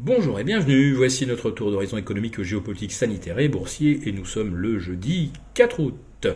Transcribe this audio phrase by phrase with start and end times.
[0.00, 4.54] Bonjour et bienvenue, voici notre tour d'horizon économique, géopolitique, sanitaire et boursier et nous sommes
[4.54, 6.28] le jeudi 4 août.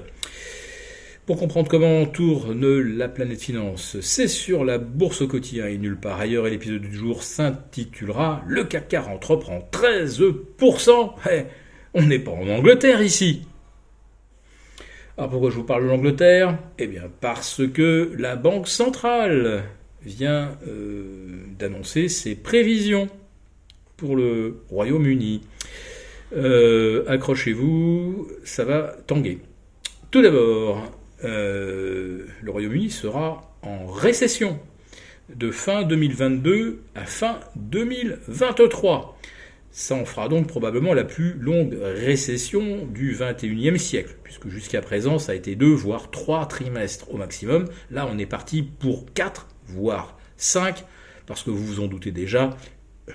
[1.26, 5.96] Pour comprendre comment tourne la planète finance, c'est sur la bourse au quotidien et nulle
[5.96, 11.12] part ailleurs et l'épisode du jour s'intitulera Le CAC 40 reprend 13%.
[11.30, 11.42] Eh,
[11.94, 13.42] on n'est pas en Angleterre ici.
[15.16, 16.58] Alors pourquoi je vous parle de l'Angleterre?
[16.80, 19.62] Eh bien parce que la Banque centrale
[20.04, 23.08] vient euh, d'annoncer ses prévisions
[24.02, 25.42] pour le Royaume-Uni.
[26.34, 29.38] Euh, accrochez-vous, ça va tanguer.
[30.10, 30.90] Tout d'abord,
[31.22, 34.58] euh, le Royaume-Uni sera en récession
[35.32, 39.16] de fin 2022 à fin 2023.
[39.70, 45.20] Ça en fera donc probablement la plus longue récession du 21e siècle, puisque jusqu'à présent
[45.20, 47.66] ça a été deux, voire trois trimestres au maximum.
[47.92, 50.84] Là on est parti pour quatre, voire cinq,
[51.26, 52.50] parce que vous vous en doutez déjà,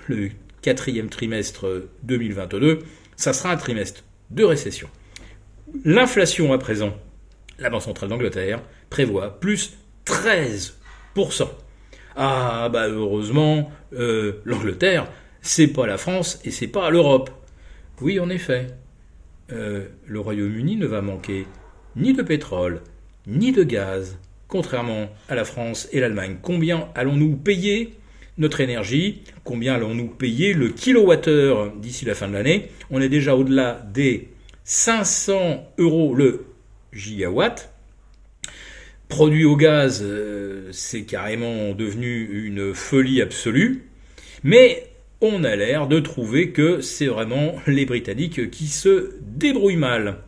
[0.08, 0.30] le
[0.68, 2.80] quatrième trimestre 2022,
[3.16, 4.90] ça sera un trimestre de récession.
[5.82, 6.94] L'inflation à présent,
[7.58, 8.60] la Banque centrale d'Angleterre
[8.90, 10.74] prévoit plus 13%.
[12.16, 15.10] Ah bah heureusement, euh, l'Angleterre,
[15.40, 17.30] c'est pas la France et c'est pas l'Europe.
[18.02, 18.66] Oui, en effet,
[19.50, 21.46] euh, le Royaume-Uni ne va manquer
[21.96, 22.82] ni de pétrole,
[23.26, 26.36] ni de gaz, contrairement à la France et l'Allemagne.
[26.42, 27.97] Combien allons-nous payer
[28.38, 32.70] notre énergie, combien allons-nous payer le kilowattheure d'ici la fin de l'année?
[32.90, 34.28] On est déjà au-delà des
[34.64, 36.46] 500 euros le
[36.92, 37.72] gigawatt.
[39.08, 43.84] Produit au gaz, euh, c'est carrément devenu une folie absolue.
[44.44, 44.86] Mais
[45.20, 50.18] on a l'air de trouver que c'est vraiment les Britanniques qui se débrouillent mal.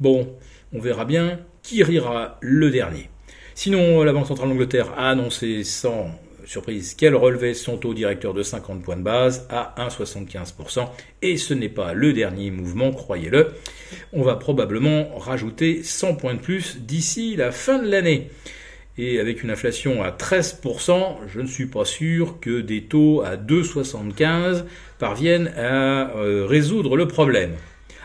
[0.00, 0.34] Bon,
[0.72, 3.08] on verra bien qui rira le dernier.
[3.54, 6.10] Sinon, la Banque centrale d'Angleterre a annoncé sans
[6.46, 10.88] surprise qu'elle relevait son taux directeur de 50 points de base à 1,75%.
[11.22, 13.52] Et ce n'est pas le dernier mouvement, croyez-le.
[14.12, 18.30] On va probablement rajouter 100 points de plus d'ici la fin de l'année.
[18.98, 23.36] Et avec une inflation à 13%, je ne suis pas sûr que des taux à
[23.36, 24.64] 2,75
[24.98, 27.52] parviennent à euh, résoudre le problème.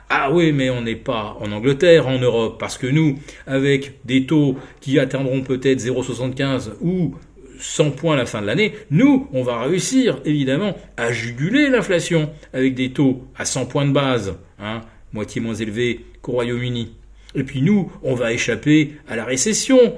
[0.09, 4.25] Ah oui, mais on n'est pas en Angleterre, en Europe, parce que nous, avec des
[4.25, 7.15] taux qui atteindront peut-être 0,75 ou
[7.61, 12.31] 100 points à la fin de l'année, nous, on va réussir évidemment à juguler l'inflation
[12.53, 14.81] avec des taux à 100 points de base, hein,
[15.13, 16.95] moitié moins élevés qu'au Royaume-Uni.
[17.35, 19.95] Et puis nous, on va échapper à la récession,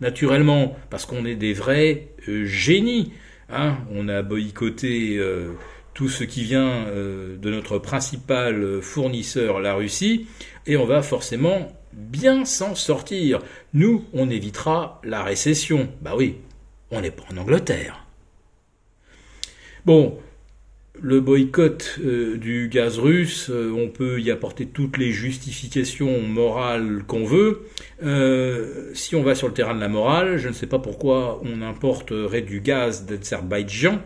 [0.00, 3.12] naturellement, parce qu'on est des vrais euh, génies.
[3.48, 3.78] Hein.
[3.92, 5.52] On a boycotté euh,
[5.94, 10.26] tout ce qui vient euh, de notre principal fournisseur, la Russie,
[10.66, 13.38] et on va forcément bien s'en sortir.
[13.72, 15.88] Nous, on évitera la récession.
[16.02, 16.36] Bah oui,
[16.90, 18.06] on n'est pas en Angleterre.
[19.84, 20.18] Bon,
[21.00, 27.02] le boycott euh, du gaz russe, euh, on peut y apporter toutes les justifications morales
[27.06, 27.66] qu'on veut.
[28.02, 31.40] Euh, si on va sur le terrain de la morale, je ne sais pas pourquoi
[31.44, 34.00] on importerait du gaz d'Azerbaïdjan,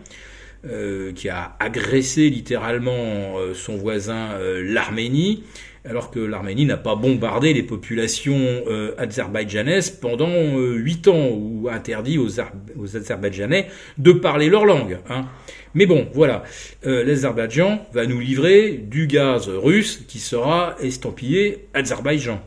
[1.14, 5.44] qui a agressé littéralement son voisin l'Arménie,
[5.88, 11.68] alors que l'Arménie n'a pas bombardé les populations euh, azerbaïdjanaises pendant euh, huit ans, ou
[11.70, 14.98] interdit aux, Azerbaïdjanais de parler leur langue.
[15.08, 15.26] Hein.
[15.74, 16.42] Mais bon, voilà,
[16.86, 22.40] euh, l'Azerbaïdjan va nous livrer du gaz russe qui sera estampillé Azerbaïdjan.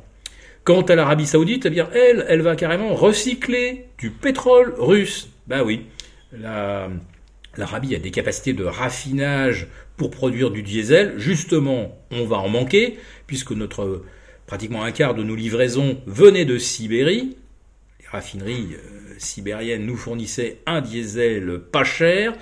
[0.64, 5.30] Quant à l'Arabie Saoudite, eh bien, elle, elle va carrément recycler du pétrole russe.
[5.48, 5.86] Ben oui,
[7.58, 9.68] l'Arabie a des capacités de raffinage
[9.98, 11.14] pour produire du diesel.
[11.18, 12.98] Justement, on va en manquer,
[13.28, 14.04] puisque notre
[14.48, 17.38] pratiquement un quart de nos livraisons venaient de Sibérie.
[18.00, 22.34] Les raffineries euh, sibériennes nous fournissaient un diesel pas cher.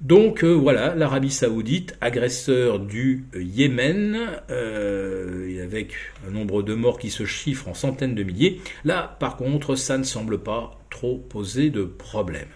[0.00, 4.16] Donc euh, voilà, l'Arabie saoudite, agresseur du Yémen,
[4.50, 5.94] euh, avec
[6.26, 9.98] un nombre de morts qui se chiffre en centaines de milliers, là par contre ça
[9.98, 12.48] ne semble pas trop poser de problème.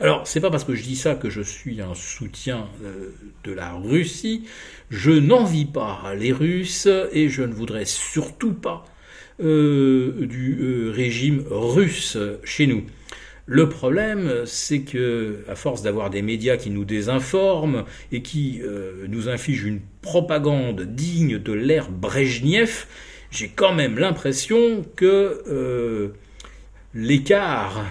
[0.00, 3.10] Alors, c'est pas parce que je dis ça que je suis un soutien euh,
[3.44, 4.44] de la Russie.
[4.90, 8.84] Je n'envie pas les Russes et je ne voudrais surtout pas
[9.42, 12.84] euh, du euh, régime russe chez nous.
[13.46, 18.62] Le problème, c'est que, à force d'avoir des médias qui nous désinforment et qui
[19.08, 22.86] nous infligent une propagande digne de l'ère Brejnev,
[23.32, 26.12] j'ai quand même l'impression que
[26.94, 27.84] l'écart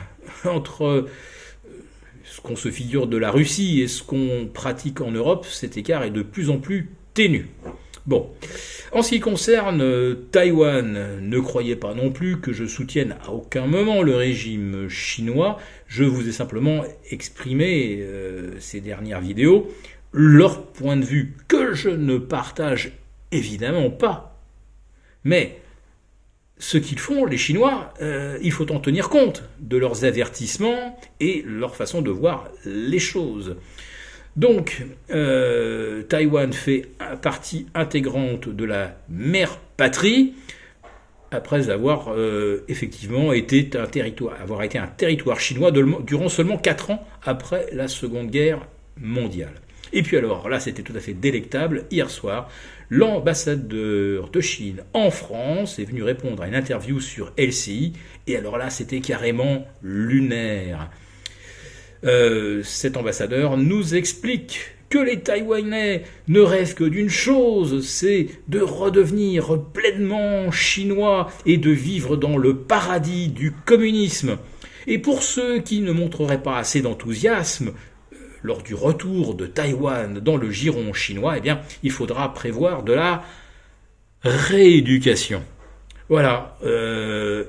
[0.45, 1.05] entre
[2.31, 6.03] ce qu'on se figure de la Russie et ce qu'on pratique en Europe, cet écart
[6.03, 7.49] est de plus en plus ténu.
[8.05, 8.29] Bon,
[8.93, 13.31] en ce qui concerne euh, Taïwan, ne croyez pas non plus que je soutienne à
[13.31, 15.59] aucun moment le régime chinois.
[15.87, 19.69] Je vous ai simplement exprimé euh, ces dernières vidéos
[20.13, 22.93] leur point de vue, que je ne partage
[23.31, 24.41] évidemment pas.
[25.23, 25.60] Mais
[26.61, 31.43] ce qu'ils font, les Chinois, euh, il faut en tenir compte de leurs avertissements et
[31.45, 33.55] leur façon de voir les choses.
[34.35, 36.87] Donc, euh, Taïwan fait
[37.23, 40.35] partie intégrante de la mère patrie
[41.31, 46.91] après avoir euh, effectivement été un territoire, avoir été un territoire chinois durant seulement 4
[46.91, 48.59] ans après la Seconde Guerre
[48.99, 49.53] mondiale.
[49.93, 52.49] Et puis alors, là c'était tout à fait délectable, hier soir,
[52.89, 57.93] l'ambassadeur de Chine en France est venu répondre à une interview sur LCI,
[58.27, 60.89] et alors là c'était carrément lunaire.
[62.03, 68.59] Euh, cet ambassadeur nous explique que les Taïwanais ne rêvent que d'une chose, c'est de
[68.59, 74.37] redevenir pleinement chinois et de vivre dans le paradis du communisme.
[74.87, 77.71] Et pour ceux qui ne montreraient pas assez d'enthousiasme
[78.43, 82.93] lors du retour de Taïwan dans le giron chinois, eh bien, il faudra prévoir de
[82.93, 83.23] la
[84.23, 85.43] rééducation.
[86.09, 87.45] Voilà, euh,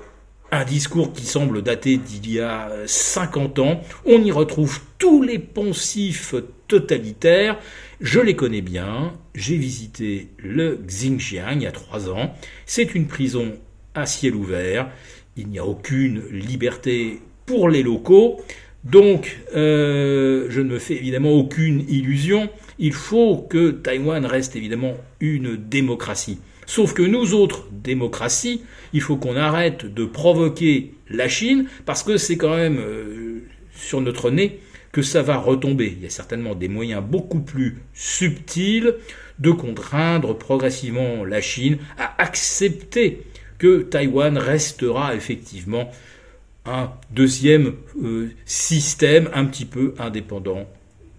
[0.52, 3.80] un discours qui semble dater d'il y a 50 ans.
[4.04, 6.34] On y retrouve tous les poncifs
[6.68, 7.58] totalitaires.
[8.00, 9.14] Je les connais bien.
[9.34, 12.34] J'ai visité le Xinjiang il y a trois ans.
[12.66, 13.54] C'est une prison
[13.94, 14.90] à ciel ouvert.
[15.36, 18.40] Il n'y a aucune liberté pour les locaux.
[18.84, 22.50] Donc, euh, je ne me fais évidemment aucune illusion.
[22.78, 26.38] Il faut que Taïwan reste évidemment une démocratie.
[26.66, 28.62] Sauf que nous autres démocraties,
[28.92, 33.40] il faut qu'on arrête de provoquer la Chine, parce que c'est quand même euh,
[33.74, 34.58] sur notre nez
[34.90, 35.94] que ça va retomber.
[35.96, 38.94] Il y a certainement des moyens beaucoup plus subtils
[39.38, 43.22] de contraindre progressivement la Chine à accepter
[43.58, 45.90] que Taïwan restera effectivement
[46.64, 50.68] un deuxième euh, système un petit peu indépendant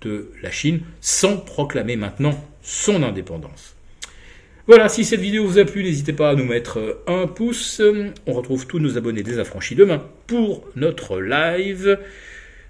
[0.01, 3.75] de la Chine, sans proclamer maintenant son indépendance.
[4.65, 7.81] Voilà, si cette vidéo vous a plu, n'hésitez pas à nous mettre un pouce.
[8.25, 11.99] On retrouve tous nos abonnés désaffranchis demain pour notre live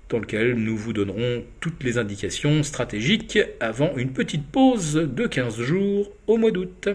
[0.09, 5.61] dans lequel nous vous donnerons toutes les indications stratégiques avant une petite pause de 15
[5.61, 6.89] jours au mois d'août.